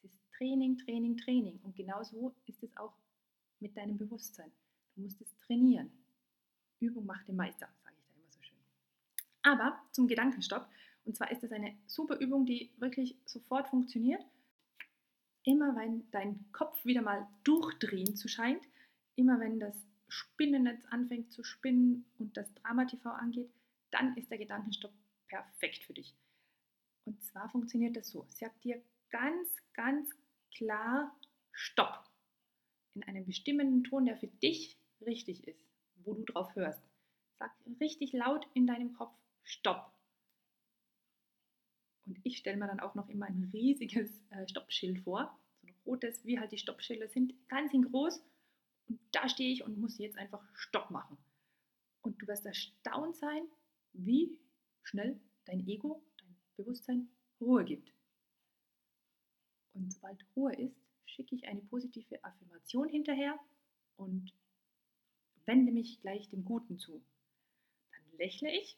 Es 0.02 0.12
ist 0.12 0.18
Training, 0.36 0.78
Training, 0.78 1.16
Training. 1.16 1.60
Und 1.62 1.76
genauso 1.76 2.34
ist 2.46 2.62
es 2.62 2.76
auch 2.76 2.94
mit 3.60 3.76
deinem 3.76 3.98
Bewusstsein. 3.98 4.50
Du 4.94 5.02
musst 5.02 5.20
es 5.20 5.36
trainieren. 5.46 5.90
Übung 6.80 7.04
macht 7.04 7.28
den 7.28 7.36
Meister, 7.36 7.68
sage 7.84 7.94
ich 7.98 8.06
da 8.06 8.14
immer 8.14 8.30
so 8.30 8.42
schön. 8.42 8.58
Aber 9.42 9.78
zum 9.92 10.08
Gedankenstopp. 10.08 10.66
Und 11.04 11.16
zwar 11.16 11.30
ist 11.30 11.42
das 11.42 11.52
eine 11.52 11.76
super 11.86 12.18
Übung, 12.18 12.46
die 12.46 12.72
wirklich 12.78 13.16
sofort 13.24 13.68
funktioniert. 13.68 14.24
Immer 15.44 15.74
wenn 15.76 16.10
dein 16.10 16.44
Kopf 16.52 16.84
wieder 16.84 17.02
mal 17.02 17.26
durchdrehen 17.44 18.14
zu 18.14 18.28
scheint, 18.28 18.62
immer 19.16 19.40
wenn 19.40 19.58
das 19.58 19.74
Spinnennetz 20.08 20.84
anfängt 20.86 21.32
zu 21.32 21.42
spinnen 21.44 22.04
und 22.18 22.36
das 22.36 22.52
Drama-TV 22.54 23.08
angeht, 23.10 23.50
dann 23.90 24.16
ist 24.16 24.30
der 24.30 24.38
Gedankenstopp 24.38 24.92
perfekt 25.28 25.84
für 25.84 25.94
dich. 25.94 26.14
Und 27.04 27.22
zwar 27.22 27.48
funktioniert 27.48 27.96
das 27.96 28.10
so. 28.10 28.26
Sag 28.28 28.60
dir 28.60 28.82
ganz, 29.10 29.48
ganz 29.74 30.10
klar 30.54 31.16
Stopp. 31.52 32.04
In 32.94 33.02
einem 33.04 33.24
bestimmenden 33.24 33.84
Ton, 33.84 34.04
der 34.04 34.16
für 34.16 34.26
dich 34.26 34.78
richtig 35.00 35.46
ist, 35.46 35.64
wo 35.96 36.14
du 36.14 36.24
drauf 36.24 36.54
hörst. 36.54 36.82
Sag 37.38 37.52
richtig 37.80 38.12
laut 38.12 38.46
in 38.54 38.66
deinem 38.66 38.92
Kopf 38.92 39.14
Stopp. 39.42 39.92
Und 42.10 42.18
ich 42.24 42.38
stelle 42.38 42.56
mir 42.56 42.66
dann 42.66 42.80
auch 42.80 42.96
noch 42.96 43.08
immer 43.08 43.26
ein 43.26 43.48
riesiges 43.52 44.10
äh, 44.30 44.48
Stoppschild 44.48 44.98
vor. 44.98 45.38
So 45.60 45.68
ein 45.68 45.74
rotes, 45.86 46.24
wie 46.24 46.40
halt 46.40 46.50
die 46.50 46.58
Stoppschilder 46.58 47.06
sind, 47.06 47.34
ganz 47.48 47.72
in 47.72 47.84
groß. 47.84 48.20
Und 48.88 48.98
da 49.12 49.28
stehe 49.28 49.52
ich 49.52 49.62
und 49.62 49.78
muss 49.78 49.96
jetzt 49.98 50.18
einfach 50.18 50.44
Stopp 50.56 50.90
machen. 50.90 51.16
Und 52.02 52.20
du 52.20 52.26
wirst 52.26 52.44
erstaunt 52.44 53.14
sein, 53.14 53.42
wie 53.92 54.36
schnell 54.82 55.20
dein 55.44 55.64
Ego, 55.68 56.02
dein 56.18 56.34
Bewusstsein 56.56 57.08
Ruhe 57.40 57.64
gibt. 57.64 57.92
Und 59.72 59.92
sobald 59.92 60.26
Ruhe 60.34 60.52
ist, 60.56 60.82
schicke 61.06 61.36
ich 61.36 61.46
eine 61.46 61.60
positive 61.60 62.24
Affirmation 62.24 62.88
hinterher 62.88 63.38
und 63.96 64.34
wende 65.46 65.70
mich 65.70 66.00
gleich 66.00 66.28
dem 66.28 66.44
Guten 66.44 66.76
zu. 66.80 67.04
Dann 67.92 68.18
lächle 68.18 68.50
ich, 68.50 68.76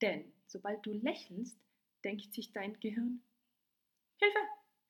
denn 0.00 0.32
sobald 0.46 0.86
du 0.86 0.92
lächelst, 0.92 1.58
denkt 2.04 2.32
sich 2.34 2.52
dein 2.52 2.78
Gehirn, 2.80 3.22
Hilfe, 4.20 4.38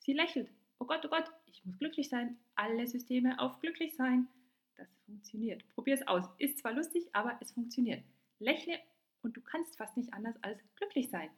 sie 0.00 0.12
lächelt. 0.12 0.50
Oh 0.78 0.86
Gott, 0.86 1.04
oh 1.04 1.08
Gott, 1.08 1.30
ich 1.46 1.64
muss 1.64 1.78
glücklich 1.78 2.08
sein. 2.08 2.38
Alle 2.56 2.86
Systeme 2.86 3.38
auf 3.38 3.60
glücklich 3.60 3.94
sein. 3.94 4.28
Das 4.76 4.88
funktioniert. 5.06 5.66
Probier 5.70 5.94
es 5.94 6.06
aus. 6.06 6.24
Ist 6.38 6.58
zwar 6.58 6.72
lustig, 6.72 7.08
aber 7.12 7.38
es 7.40 7.52
funktioniert. 7.52 8.04
Lächle 8.38 8.78
und 9.22 9.36
du 9.36 9.40
kannst 9.40 9.76
fast 9.76 9.96
nicht 9.96 10.12
anders 10.12 10.36
als 10.42 10.60
glücklich 10.76 11.08
sein. 11.08 11.30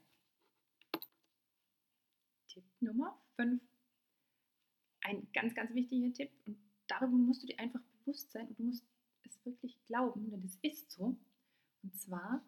Tipp 2.48 2.64
Nummer 2.80 3.20
5. 3.36 3.62
Ein 5.02 5.28
ganz, 5.32 5.54
ganz 5.54 5.72
wichtiger 5.74 6.12
Tipp 6.12 6.30
und 6.46 6.58
darüber 6.88 7.16
musst 7.16 7.42
du 7.42 7.46
dir 7.46 7.58
einfach 7.60 7.80
bewusst 7.98 8.32
sein 8.32 8.48
und 8.48 8.58
du 8.58 8.64
musst 8.64 8.84
es 9.22 9.44
wirklich 9.44 9.78
glauben, 9.84 10.30
denn 10.30 10.42
es 10.44 10.58
ist 10.62 10.90
so. 10.90 11.16
Und 11.82 11.94
zwar 11.94 12.44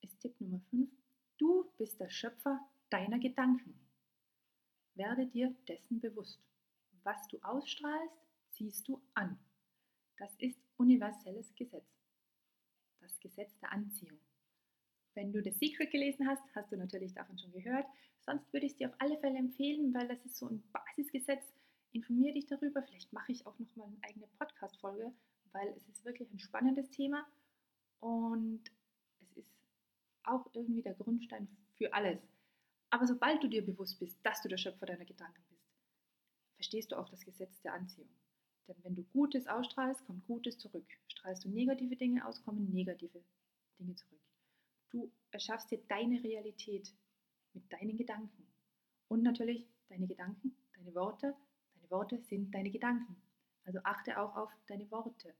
ist 0.00 0.18
Tipp 0.20 0.40
Nummer 0.40 0.60
5, 0.70 0.88
du 0.90 0.91
bist 1.82 1.98
der 1.98 2.10
Schöpfer 2.10 2.60
deiner 2.90 3.18
Gedanken. 3.18 3.74
Werde 4.94 5.26
dir 5.26 5.52
dessen 5.66 5.98
bewusst. 5.98 6.40
Was 7.02 7.26
du 7.26 7.40
ausstrahlst, 7.42 8.14
ziehst 8.52 8.86
du 8.86 9.02
an. 9.14 9.36
Das 10.16 10.32
ist 10.36 10.60
universelles 10.76 11.52
Gesetz. 11.56 11.90
Das 13.00 13.18
Gesetz 13.18 13.58
der 13.58 13.72
Anziehung. 13.72 14.20
Wenn 15.14 15.32
du 15.32 15.42
The 15.42 15.50
Secret 15.50 15.90
gelesen 15.90 16.28
hast, 16.28 16.44
hast 16.54 16.70
du 16.70 16.76
natürlich 16.76 17.14
davon 17.14 17.36
schon 17.36 17.50
gehört. 17.50 17.86
Sonst 18.20 18.52
würde 18.52 18.66
ich 18.66 18.72
es 18.72 18.78
dir 18.78 18.88
auf 18.88 19.00
alle 19.00 19.18
Fälle 19.18 19.40
empfehlen, 19.40 19.92
weil 19.92 20.06
das 20.06 20.24
ist 20.24 20.36
so 20.36 20.46
ein 20.46 20.62
Basisgesetz. 20.70 21.52
Informiere 21.90 22.34
dich 22.34 22.46
darüber. 22.46 22.84
Vielleicht 22.84 23.12
mache 23.12 23.32
ich 23.32 23.44
auch 23.44 23.58
noch 23.58 23.74
mal 23.74 23.88
eine 23.88 24.04
eigene 24.04 24.28
Podcast-Folge, 24.38 25.12
weil 25.50 25.68
es 25.70 25.88
ist 25.88 26.04
wirklich 26.04 26.30
ein 26.32 26.38
spannendes 26.38 26.90
Thema 26.90 27.26
und 27.98 28.70
auch 30.24 30.48
irgendwie 30.54 30.82
der 30.82 30.94
Grundstein 30.94 31.48
für 31.74 31.92
alles. 31.92 32.20
Aber 32.90 33.06
sobald 33.06 33.42
du 33.42 33.48
dir 33.48 33.64
bewusst 33.64 33.98
bist, 33.98 34.18
dass 34.24 34.42
du 34.42 34.48
der 34.48 34.58
Schöpfer 34.58 34.86
deiner 34.86 35.04
Gedanken 35.04 35.42
bist, 35.48 35.66
verstehst 36.56 36.92
du 36.92 36.96
auch 36.96 37.08
das 37.08 37.24
Gesetz 37.24 37.60
der 37.62 37.74
Anziehung. 37.74 38.10
Denn 38.68 38.76
wenn 38.84 38.94
du 38.94 39.02
Gutes 39.04 39.46
ausstrahlst, 39.46 40.04
kommt 40.04 40.26
Gutes 40.26 40.58
zurück. 40.58 40.86
Strahlst 41.08 41.44
du 41.44 41.48
negative 41.48 41.96
Dinge 41.96 42.26
aus, 42.26 42.42
kommen 42.42 42.72
negative 42.72 43.24
Dinge 43.78 43.94
zurück. 43.94 44.20
Du 44.90 45.10
erschaffst 45.30 45.70
dir 45.70 45.82
deine 45.88 46.22
Realität 46.22 46.94
mit 47.54 47.72
deinen 47.72 47.96
Gedanken. 47.96 48.46
Und 49.08 49.22
natürlich 49.22 49.66
deine 49.88 50.06
Gedanken, 50.06 50.56
deine 50.74 50.94
Worte. 50.94 51.34
Deine 51.74 51.90
Worte 51.90 52.18
sind 52.22 52.54
deine 52.54 52.70
Gedanken. 52.70 53.16
Also 53.64 53.80
achte 53.84 54.18
auch 54.18 54.36
auf 54.36 54.50
deine 54.66 54.90
Worte. 54.90 55.34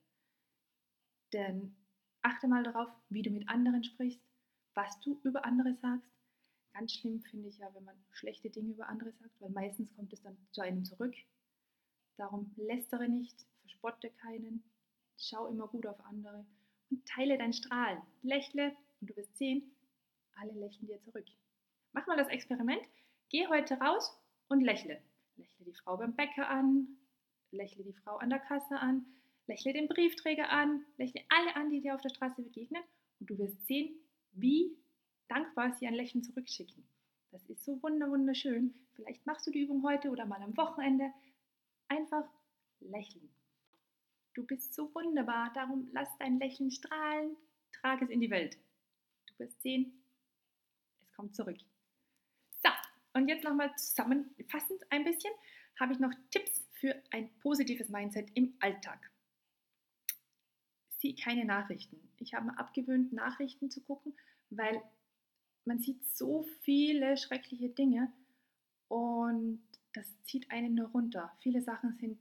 Denn 1.33 1.77
achte 2.23 2.49
mal 2.49 2.63
darauf, 2.63 2.89
wie 3.09 3.23
du 3.23 3.31
mit 3.31 3.49
anderen 3.49 3.85
sprichst, 3.85 4.23
was 4.75 4.99
du 5.01 5.21
über 5.25 5.45
andere 5.45 5.75
sagst. 5.75 6.11
Ganz 6.73 6.95
schlimm 6.95 7.21
finde 7.21 7.49
ich 7.49 7.59
ja, 7.59 7.73
wenn 7.75 7.85
man 7.85 7.97
schlechte 8.13 8.49
Dinge 8.49 8.73
über 8.73 8.89
andere 8.89 9.13
sagt, 9.13 9.41
weil 9.41 9.51
meistens 9.51 9.93
kommt 9.95 10.13
es 10.13 10.23
dann 10.23 10.37
zu 10.53 10.63
einem 10.63 10.85
zurück. 10.85 11.15
Darum 12.17 12.53
lästere 12.57 13.09
nicht, 13.09 13.47
verspotte 13.61 14.11
keinen, 14.11 14.65
schau 15.19 15.47
immer 15.49 15.69
gut 15.69 15.87
auf 15.87 16.01
andere 16.07 16.47
und 16.91 17.07
teile 17.07 17.37
dein 17.39 17.53
Strahlen. 17.53 18.01
Lächle 18.23 18.75
und 19.01 19.11
du 19.11 19.17
wirst 19.17 19.37
sehen, 19.37 19.75
alle 20.35 20.53
lächeln 20.53 20.87
dir 20.87 21.01
zurück. 21.03 21.27
Mach 21.93 22.07
mal 22.07 22.17
das 22.17 22.29
Experiment. 22.29 22.83
Geh 23.29 23.47
heute 23.49 23.75
raus 23.75 24.19
und 24.49 24.61
lächle. 24.61 25.01
Lächle 25.37 25.65
die 25.65 25.75
Frau 25.75 25.97
beim 25.97 26.15
Bäcker 26.15 26.49
an, 26.49 26.87
lächle 27.51 27.85
die 27.85 27.93
Frau 27.93 28.17
an 28.17 28.31
der 28.31 28.41
Kasse 28.41 28.79
an, 28.79 29.07
lächle 29.47 29.73
den 29.73 29.89
Briefträger 29.89 30.51
an, 30.51 30.85
lächle 30.97 31.23
alle 31.29 31.57
an, 31.57 31.71
die 31.71 31.81
dir 31.81 31.95
auf 31.95 32.03
der 32.03 32.11
Straße 32.11 32.43
begegnen 32.43 32.83
und 33.21 33.31
du 33.31 33.39
wirst 33.39 33.67
sehen, 33.67 33.95
wie 34.33 34.77
dankbar 35.29 35.75
sie 35.79 35.87
ein 35.87 35.95
Lächeln 35.95 36.25
zurückschicken. 36.25 36.85
Das 37.31 37.49
ist 37.49 37.65
so 37.65 37.83
wunderschön. 37.83 38.75
Vielleicht 38.95 39.25
machst 39.27 39.47
du 39.47 39.51
die 39.51 39.61
Übung 39.61 39.83
heute 39.83 40.11
oder 40.11 40.27
mal 40.27 40.43
am 40.43 40.57
Wochenende. 40.57 41.13
Einfach 41.89 42.29
lächeln. 42.81 43.31
Du 44.35 44.47
bist 44.47 44.75
so 44.75 44.95
wunderbar, 44.95 45.53
darum 45.55 45.89
lass 45.93 46.09
dein 46.19 46.39
Lächeln 46.39 46.71
strahlen, 46.71 47.37
trage 47.73 48.07
es 48.07 48.11
in 48.11 48.21
die 48.21 48.31
Welt. 48.31 48.57
Du 49.27 49.39
wirst 49.41 49.61
sehen, 49.63 50.03
es 51.03 51.13
kommt 51.13 51.37
zurück. 51.37 51.59
So, 52.63 52.71
und 53.13 53.29
jetzt 53.29 53.45
nochmal 53.45 53.75
zusammenfassend 53.77 54.83
ein 54.91 55.05
bisschen, 55.05 55.33
habe 55.79 55.93
ich 55.93 55.99
noch 55.99 56.13
Tipps 56.31 56.67
für 56.73 56.95
ein 57.11 57.31
positives 57.41 57.91
Mindset 57.91 58.31
im 58.35 58.55
Alltag. 58.61 59.12
Sieh 61.03 61.17
keine 61.17 61.45
Nachrichten. 61.45 62.01
Ich 62.19 62.33
habe 62.33 62.47
mir 62.47 62.59
abgewöhnt, 62.59 63.13
Nachrichten 63.13 63.73
zu 63.73 63.81
gucken, 63.81 64.15
weil 64.51 64.81
man 65.65 65.81
sieht 65.81 66.07
so 66.07 66.45
viele 66.61 67.17
schreckliche 67.17 67.71
Dinge 67.71 68.13
und 68.87 69.61
das 69.95 70.07
zieht 70.23 70.49
einen 70.53 70.77
nur 70.77 70.91
runter. 70.91 71.37
Viele 71.41 71.61
Sachen 71.61 71.97
sind 71.99 72.21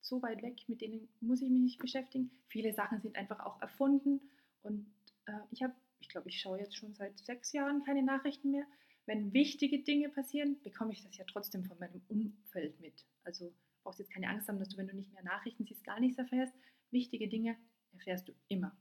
so 0.00 0.22
weit 0.22 0.42
weg, 0.42 0.66
mit 0.66 0.80
denen 0.80 1.10
muss 1.20 1.42
ich 1.42 1.50
mich 1.50 1.60
nicht 1.60 1.78
beschäftigen. 1.78 2.30
Viele 2.48 2.72
Sachen 2.72 3.02
sind 3.02 3.16
einfach 3.16 3.40
auch 3.40 3.60
erfunden 3.60 4.18
und 4.62 4.86
äh, 5.26 5.32
ich 5.50 5.62
habe 5.62 5.74
ich 6.00 6.08
glaube, 6.08 6.30
ich 6.30 6.40
schaue 6.40 6.58
jetzt 6.58 6.76
schon 6.76 6.94
seit 6.94 7.18
sechs 7.18 7.52
Jahren 7.52 7.84
keine 7.84 8.02
Nachrichten 8.02 8.50
mehr. 8.50 8.64
Wenn 9.04 9.34
wichtige 9.34 9.80
Dinge 9.80 10.08
passieren, 10.08 10.56
bekomme 10.62 10.94
ich 10.94 11.02
das 11.02 11.18
ja 11.18 11.26
trotzdem 11.30 11.64
von 11.64 11.78
meinem 11.78 12.00
Umfeld 12.08 12.80
mit. 12.80 13.04
Also 13.24 13.52
brauchst 13.82 13.98
jetzt 13.98 14.10
keine 14.12 14.30
Angst 14.30 14.48
haben, 14.48 14.58
dass 14.58 14.70
du, 14.70 14.78
wenn 14.78 14.88
du 14.88 14.96
nicht 14.96 15.12
mehr 15.12 15.22
Nachrichten 15.22 15.66
siehst, 15.66 15.84
gar 15.84 16.00
nichts 16.00 16.16
erfährst. 16.16 16.54
Wichtige 16.90 17.28
Dinge 17.28 17.56
erfährst 17.92 18.28
du 18.28 18.34
immer. 18.48 18.76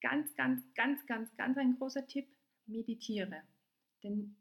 Ganz, 0.00 0.34
ganz, 0.36 0.62
ganz, 0.74 1.04
ganz, 1.06 1.36
ganz 1.36 1.58
ein 1.58 1.76
großer 1.76 2.06
Tipp, 2.06 2.26
meditiere. 2.66 3.42
Denn 4.02 4.36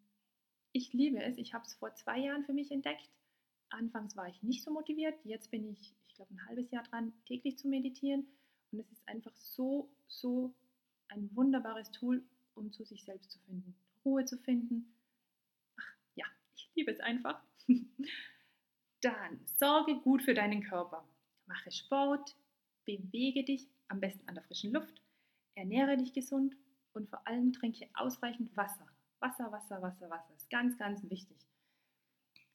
ich 0.72 0.93
liebe 0.93 1.22
es, 1.22 1.38
ich 1.38 1.53
habe 1.53 1.65
es 1.65 1.74
vor 1.74 1.93
zwei 1.96 2.19
Jahren 2.19 2.46
für 2.46 2.53
mich 2.53 2.72
entdeckt. 2.72 3.10
Anfangs 3.69 4.15
war 4.15 4.27
ich 4.27 4.41
nicht 4.41 4.63
so 4.63 4.72
motiviert, 4.72 5.15
jetzt 5.24 5.51
bin 5.51 5.67
ich, 5.67 5.93
ich 6.08 6.15
glaube, 6.15 6.34
ein 6.34 6.46
halbes 6.48 6.72
Jahr 6.72 6.84
dran, 6.84 7.13
täglich 7.25 7.58
zu 7.58 7.67
meditieren. 7.67 8.27
Und 8.72 8.79
es 8.79 8.91
ist 8.91 9.08
einfach 9.08 9.36
so, 9.36 9.91
so 10.08 10.53
ein 11.10 11.29
wunderbares 11.36 11.91
Tool, 11.91 12.24
um 12.55 12.72
zu 12.72 12.84
sich 12.86 13.03
selbst 13.03 13.31
zu 13.31 13.39
finden, 13.39 13.75
Ruhe 14.05 14.25
zu 14.25 14.38
finden. 14.38 14.93
Ach 15.77 15.96
ja, 16.15 16.25
ich 16.55 16.69
liebe 16.75 16.91
es 16.91 17.00
einfach. 17.00 17.41
Dann 19.01 19.39
sorge 19.46 20.00
gut 20.01 20.22
für 20.22 20.34
deinen 20.34 20.63
Körper. 20.63 21.08
Mache 21.46 21.72
Sport, 21.72 22.36
bewege 22.98 23.43
dich, 23.43 23.67
am 23.88 24.00
besten 24.00 24.27
an 24.27 24.36
der 24.36 24.43
frischen 24.43 24.74
Luft, 24.74 25.01
ernähre 25.55 25.98
dich 25.98 26.13
gesund 26.13 26.55
und 26.93 27.10
vor 27.10 27.25
allem 27.27 27.53
trinke 27.53 27.88
ausreichend 27.93 28.55
Wasser. 28.58 28.88
Wasser, 29.19 29.51
Wasser, 29.51 29.81
Wasser, 29.81 30.10
Wasser 30.10 30.34
ist 30.36 30.50
ganz, 30.50 30.77
ganz 30.77 31.08
wichtig. 31.10 31.38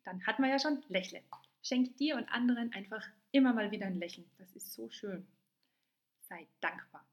Dann 0.05 0.27
hat 0.27 0.39
man 0.39 0.51
ja 0.51 0.59
schon 0.59 0.83
Lächle. 0.89 1.23
Schenke 1.63 1.93
dir 1.93 2.17
und 2.17 2.29
anderen 2.29 2.73
einfach 2.73 3.07
immer 3.33 3.53
mal 3.53 3.71
wieder 3.71 3.87
ein 3.87 3.99
Lächeln. 3.99 4.29
Das 4.39 4.53
ist 4.53 4.73
so 4.73 4.91
schön. 4.91 5.27
Sei 6.23 6.49
dankbar. 6.61 7.07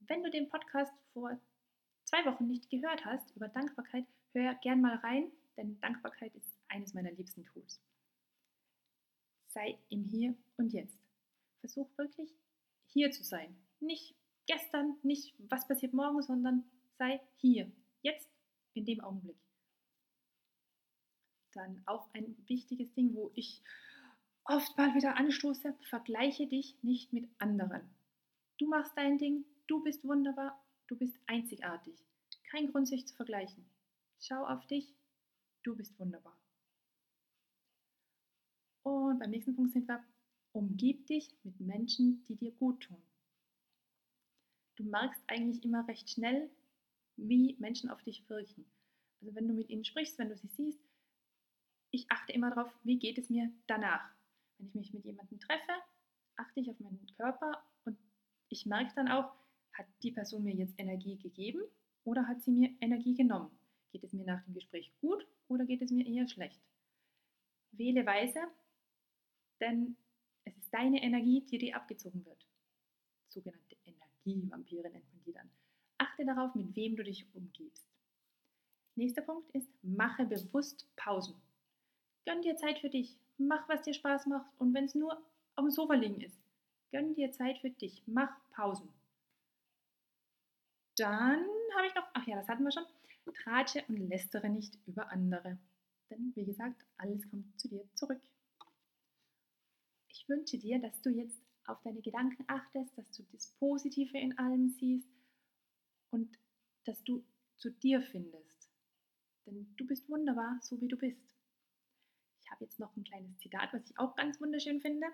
Wenn 0.00 0.22
du 0.22 0.30
den 0.30 0.48
Podcast 0.48 0.92
vor 1.12 1.38
zwei 2.04 2.24
Wochen 2.26 2.46
nicht 2.46 2.70
gehört 2.70 3.04
hast 3.04 3.34
über 3.34 3.48
Dankbarkeit, 3.48 4.04
hör 4.32 4.54
gern 4.56 4.80
mal 4.80 4.96
rein, 4.96 5.32
denn 5.56 5.80
Dankbarkeit 5.80 6.34
ist 6.34 6.56
eines 6.68 6.94
meiner 6.94 7.12
liebsten 7.12 7.44
Tools. 7.44 7.80
Sei 9.48 9.78
im 9.88 10.04
Hier 10.04 10.34
und 10.58 10.72
Jetzt. 10.72 11.05
Versuch 11.66 11.90
wirklich 11.98 12.32
hier 12.86 13.10
zu 13.10 13.24
sein. 13.24 13.56
Nicht 13.80 14.14
gestern, 14.46 14.96
nicht 15.02 15.34
was 15.50 15.66
passiert 15.66 15.92
morgen, 15.92 16.22
sondern 16.22 16.64
sei 16.96 17.20
hier, 17.36 17.70
jetzt, 18.02 18.30
in 18.74 18.84
dem 18.84 19.00
Augenblick. 19.00 19.36
Dann 21.52 21.82
auch 21.86 22.08
ein 22.14 22.36
wichtiges 22.46 22.92
Ding, 22.94 23.14
wo 23.14 23.32
ich 23.34 23.62
oft 24.44 24.76
mal 24.78 24.94
wieder 24.94 25.16
anstoße, 25.16 25.74
vergleiche 25.88 26.46
dich 26.46 26.80
nicht 26.82 27.12
mit 27.12 27.28
anderen. 27.38 27.82
Du 28.58 28.68
machst 28.68 28.92
dein 28.96 29.18
Ding, 29.18 29.44
du 29.66 29.82
bist 29.82 30.04
wunderbar, 30.04 30.62
du 30.86 30.96
bist 30.96 31.18
einzigartig. 31.26 31.98
Kein 32.50 32.70
Grund, 32.70 32.86
sich 32.86 33.08
zu 33.08 33.16
vergleichen. 33.16 33.68
Schau 34.20 34.46
auf 34.46 34.64
dich, 34.66 34.94
du 35.64 35.74
bist 35.74 35.98
wunderbar. 35.98 36.38
Und 38.82 39.18
beim 39.18 39.30
nächsten 39.30 39.56
Punkt 39.56 39.72
sind 39.72 39.88
wir, 39.88 40.04
umgib 40.56 41.06
dich 41.06 41.36
mit 41.44 41.60
Menschen, 41.60 42.24
die 42.28 42.36
dir 42.36 42.50
gut 42.52 42.82
tun. 42.82 43.02
Du 44.76 44.84
merkst 44.84 45.22
eigentlich 45.26 45.62
immer 45.64 45.86
recht 45.86 46.08
schnell, 46.08 46.50
wie 47.16 47.56
Menschen 47.58 47.90
auf 47.90 48.02
dich 48.02 48.28
wirken. 48.28 48.64
Also 49.20 49.34
wenn 49.34 49.48
du 49.48 49.54
mit 49.54 49.68
ihnen 49.68 49.84
sprichst, 49.84 50.18
wenn 50.18 50.30
du 50.30 50.36
sie 50.36 50.48
siehst, 50.48 50.80
ich 51.90 52.10
achte 52.10 52.32
immer 52.32 52.50
darauf, 52.50 52.72
wie 52.84 52.98
geht 52.98 53.18
es 53.18 53.30
mir 53.30 53.50
danach. 53.66 54.10
Wenn 54.58 54.68
ich 54.68 54.74
mich 54.74 54.92
mit 54.92 55.04
jemandem 55.04 55.38
treffe, 55.40 55.72
achte 56.36 56.60
ich 56.60 56.70
auf 56.70 56.80
meinen 56.80 57.06
Körper 57.16 57.62
und 57.84 57.98
ich 58.48 58.66
merke 58.66 58.94
dann 58.94 59.08
auch, 59.08 59.32
hat 59.72 59.86
die 60.02 60.12
Person 60.12 60.44
mir 60.44 60.54
jetzt 60.54 60.78
Energie 60.78 61.18
gegeben 61.18 61.62
oder 62.04 62.26
hat 62.26 62.42
sie 62.42 62.50
mir 62.50 62.70
Energie 62.80 63.14
genommen? 63.14 63.50
Geht 63.92 64.04
es 64.04 64.12
mir 64.14 64.24
nach 64.24 64.42
dem 64.44 64.54
Gespräch 64.54 64.92
gut 65.00 65.26
oder 65.48 65.66
geht 65.66 65.82
es 65.82 65.90
mir 65.90 66.06
eher 66.06 66.28
schlecht? 66.28 66.60
Wähle 67.72 68.06
weise, 68.06 68.40
denn 69.60 69.96
deine 70.76 71.02
Energie, 71.02 71.40
die 71.40 71.58
dir 71.58 71.76
abgezogen 71.76 72.24
wird. 72.26 72.46
Sogenannte 73.28 73.76
Energievampire 73.86 74.90
nennt 74.90 75.10
man 75.10 75.22
die 75.24 75.32
dann. 75.32 75.50
Achte 75.98 76.26
darauf, 76.26 76.54
mit 76.54 76.76
wem 76.76 76.96
du 76.96 77.02
dich 77.02 77.26
umgibst. 77.34 77.88
Nächster 78.94 79.22
Punkt 79.22 79.50
ist, 79.52 79.70
mache 79.82 80.26
bewusst 80.26 80.86
Pausen. 80.96 81.34
Gönn 82.26 82.42
dir 82.42 82.56
Zeit 82.56 82.78
für 82.80 82.90
dich. 82.90 83.16
Mach, 83.38 83.66
was 83.68 83.82
dir 83.82 83.94
Spaß 83.94 84.26
macht. 84.26 84.50
Und 84.58 84.74
wenn 84.74 84.84
es 84.84 84.94
nur 84.94 85.14
auf 85.54 85.64
dem 85.64 85.70
Sofa 85.70 85.94
liegen 85.94 86.20
ist, 86.20 86.38
gönn 86.90 87.14
dir 87.14 87.32
Zeit 87.32 87.58
für 87.58 87.70
dich. 87.70 88.02
Mach 88.06 88.30
Pausen. 88.50 88.88
Dann 90.96 91.46
habe 91.74 91.86
ich 91.86 91.94
noch, 91.94 92.08
ach 92.14 92.26
ja, 92.26 92.36
das 92.36 92.48
hatten 92.48 92.64
wir 92.64 92.72
schon, 92.72 92.86
tratsche 93.34 93.82
und 93.88 93.96
lästere 94.08 94.48
nicht 94.48 94.78
über 94.86 95.10
andere. 95.10 95.58
Denn 96.10 96.32
wie 96.34 96.44
gesagt, 96.44 96.84
alles 96.98 97.28
kommt 97.30 97.58
zu 97.58 97.68
dir 97.68 97.84
zurück. 97.94 98.20
Ich 100.26 100.30
wünsche 100.30 100.58
dir, 100.58 100.80
dass 100.80 101.00
du 101.02 101.10
jetzt 101.10 101.40
auf 101.66 101.80
deine 101.82 102.02
Gedanken 102.02 102.42
achtest, 102.48 102.98
dass 102.98 103.08
du 103.12 103.22
das 103.30 103.46
Positive 103.60 104.18
in 104.18 104.36
allem 104.38 104.70
siehst 104.70 105.08
und 106.10 106.36
dass 106.84 107.00
du 107.04 107.24
zu 107.58 107.70
dir 107.70 108.02
findest. 108.02 108.68
Denn 109.46 109.72
du 109.76 109.86
bist 109.86 110.08
wunderbar, 110.08 110.58
so 110.62 110.80
wie 110.80 110.88
du 110.88 110.96
bist. 110.96 111.36
Ich 112.40 112.50
habe 112.50 112.64
jetzt 112.64 112.80
noch 112.80 112.96
ein 112.96 113.04
kleines 113.04 113.38
Zitat, 113.38 113.72
was 113.72 113.88
ich 113.88 113.96
auch 114.00 114.16
ganz 114.16 114.40
wunderschön 114.40 114.80
finde. 114.80 115.06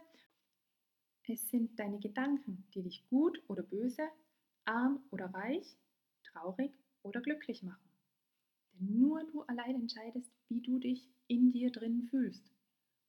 Es 1.25 1.47
sind 1.51 1.79
deine 1.79 2.01
Gedanken, 2.01 2.67
die 2.73 2.83
dich 2.83 3.07
gut 3.11 3.39
oder 3.49 3.63
böse, 3.63 4.09
arm 4.65 5.05
oder 5.11 5.27
reich, 5.27 5.77
traurig 6.23 6.73
oder 7.03 7.21
glücklich 7.21 7.63
machen. 7.63 7.91
Denn 8.73 8.99
nur 8.99 9.25
du 9.25 9.43
allein 9.43 9.75
entscheidest, 9.75 10.33
wie 10.49 10.63
du 10.63 10.79
dich 10.79 11.07
in 11.27 11.53
dir 11.53 11.71
drin 11.71 12.09
fühlst. 12.09 12.51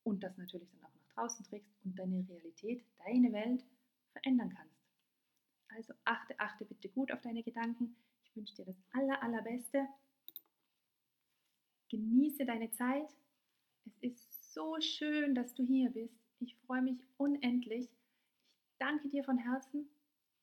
Und 0.03 0.21
das 0.21 0.35
natürlich 0.37 0.69
dann 0.71 0.83
auch 0.83 0.92
draußen 1.15 1.45
trägst 1.45 1.71
und 1.83 1.97
deine 1.97 2.27
Realität, 2.27 2.83
deine 3.05 3.31
Welt 3.31 3.63
verändern 4.11 4.53
kannst. 4.55 4.73
Also 5.69 5.93
achte, 6.05 6.39
achte 6.39 6.65
bitte 6.65 6.89
gut 6.89 7.11
auf 7.11 7.21
deine 7.21 7.43
Gedanken. 7.43 7.95
Ich 8.23 8.35
wünsche 8.35 8.55
dir 8.55 8.65
das 8.65 8.77
aller, 8.91 9.21
allerbeste. 9.23 9.87
Genieße 11.89 12.45
deine 12.45 12.71
Zeit. 12.71 13.09
Es 13.85 13.97
ist 13.99 14.53
so 14.53 14.79
schön, 14.79 15.35
dass 15.35 15.53
du 15.53 15.63
hier 15.63 15.89
bist. 15.89 16.15
Ich 16.39 16.55
freue 16.65 16.81
mich 16.81 16.99
unendlich. 17.17 17.89
Ich 18.65 18.77
danke 18.77 19.09
dir 19.09 19.23
von 19.23 19.37
Herzen 19.37 19.89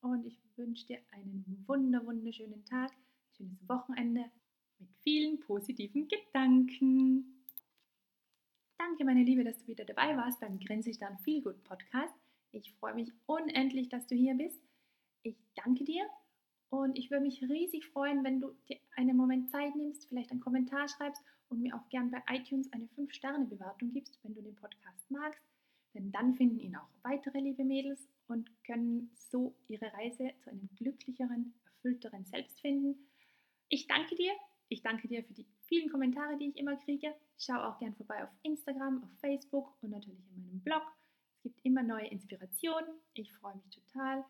und 0.01 0.25
ich 0.25 0.39
wünsche 0.55 0.87
dir 0.87 0.99
einen 1.11 1.63
wunder, 1.67 2.05
wunderschönen 2.05 2.65
Tag, 2.65 2.91
schönes 3.37 3.67
Wochenende 3.67 4.31
mit 4.79 4.89
vielen 5.01 5.39
positiven 5.39 6.07
Gedanken. 6.07 7.40
Danke, 8.87 9.05
meine 9.05 9.23
Liebe, 9.23 9.43
dass 9.43 9.59
du 9.59 9.67
wieder 9.67 9.85
dabei 9.85 10.17
warst 10.17 10.39
beim 10.39 10.57
Grenze 10.57 10.89
ich 10.89 10.97
dann 10.97 11.19
viel 11.19 11.43
gut 11.43 11.63
Podcast. 11.65 12.15
Ich 12.51 12.73
freue 12.79 12.95
mich 12.95 13.11
unendlich, 13.27 13.89
dass 13.89 14.07
du 14.07 14.15
hier 14.15 14.33
bist. 14.33 14.59
Ich 15.21 15.37
danke 15.53 15.83
dir 15.83 16.03
und 16.71 16.97
ich 16.97 17.11
würde 17.11 17.23
mich 17.23 17.43
riesig 17.43 17.85
freuen, 17.89 18.23
wenn 18.23 18.41
du 18.41 18.55
dir 18.67 18.79
einen 18.95 19.15
Moment 19.15 19.51
Zeit 19.51 19.75
nimmst, 19.75 20.07
vielleicht 20.09 20.31
einen 20.31 20.39
Kommentar 20.39 20.87
schreibst 20.87 21.21
und 21.49 21.61
mir 21.61 21.75
auch 21.75 21.87
gern 21.89 22.09
bei 22.09 22.23
iTunes 22.31 22.73
eine 22.73 22.87
5-Sterne-Bewertung 22.97 23.91
gibst, 23.93 24.17
wenn 24.23 24.33
du 24.33 24.41
den 24.41 24.55
Podcast 24.55 25.11
magst. 25.11 25.43
Denn 25.93 26.11
dann 26.11 26.33
finden 26.33 26.59
ihn 26.59 26.75
auch 26.75 26.89
weitere 27.03 27.39
liebe 27.39 27.63
Mädels 27.63 28.07
und 28.27 28.49
können 28.63 29.11
so 29.13 29.53
ihre 29.67 29.93
Reise 29.93 30.31
zu 30.39 30.49
einem 30.49 30.67
glücklicheren, 30.77 31.53
erfüllteren 31.65 32.25
Selbst 32.25 32.59
finden. 32.61 32.95
Ich 33.69 33.85
danke 33.85 34.15
dir. 34.15 34.31
Ich 34.71 34.81
danke 34.81 35.09
dir 35.09 35.21
für 35.25 35.33
die 35.33 35.45
vielen 35.67 35.89
Kommentare, 35.89 36.37
die 36.37 36.47
ich 36.47 36.57
immer 36.57 36.77
kriege. 36.77 37.13
Schau 37.37 37.61
auch 37.61 37.77
gern 37.79 37.93
vorbei 37.93 38.23
auf 38.23 38.29
Instagram, 38.43 39.03
auf 39.03 39.09
Facebook 39.19 39.73
und 39.81 39.89
natürlich 39.89 40.25
in 40.33 40.43
meinem 40.43 40.61
Blog. 40.61 40.83
Es 41.35 41.43
gibt 41.43 41.59
immer 41.65 41.83
neue 41.83 42.07
Inspirationen. 42.07 42.89
Ich 43.13 43.33
freue 43.33 43.55
mich 43.55 43.69
total. 43.69 44.23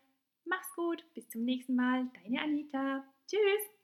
Mach's 0.45 0.73
gut, 0.75 1.05
bis 1.13 1.29
zum 1.29 1.43
nächsten 1.43 1.75
Mal. 1.75 2.09
Deine 2.23 2.41
Anita. 2.41 3.03
Tschüss. 3.27 3.80